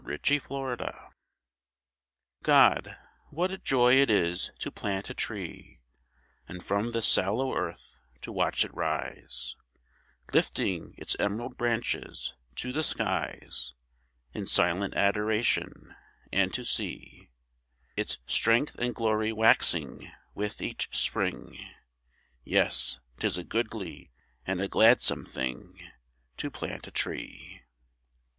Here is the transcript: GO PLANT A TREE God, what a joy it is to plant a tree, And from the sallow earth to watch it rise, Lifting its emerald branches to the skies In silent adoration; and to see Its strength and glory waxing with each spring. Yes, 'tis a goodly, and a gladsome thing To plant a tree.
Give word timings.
GO 0.03 0.17
PLANT 0.39 0.81
A 0.81 0.85
TREE 0.85 0.99
God, 2.41 2.97
what 3.29 3.51
a 3.51 3.59
joy 3.59 3.97
it 4.01 4.09
is 4.09 4.49
to 4.57 4.71
plant 4.71 5.11
a 5.11 5.13
tree, 5.13 5.79
And 6.47 6.63
from 6.63 6.91
the 6.91 7.03
sallow 7.03 7.55
earth 7.55 7.99
to 8.23 8.31
watch 8.31 8.65
it 8.65 8.73
rise, 8.73 9.55
Lifting 10.33 10.95
its 10.97 11.15
emerald 11.19 11.55
branches 11.55 12.33
to 12.55 12.73
the 12.73 12.81
skies 12.81 13.75
In 14.33 14.47
silent 14.47 14.95
adoration; 14.95 15.93
and 16.33 16.51
to 16.51 16.65
see 16.65 17.29
Its 17.95 18.17
strength 18.25 18.73
and 18.79 18.95
glory 18.95 19.31
waxing 19.31 20.11
with 20.33 20.63
each 20.63 20.89
spring. 20.97 21.55
Yes, 22.43 22.99
'tis 23.19 23.37
a 23.37 23.43
goodly, 23.43 24.09
and 24.47 24.59
a 24.61 24.67
gladsome 24.67 25.25
thing 25.27 25.77
To 26.37 26.49
plant 26.49 26.87
a 26.87 26.91
tree. 26.91 27.61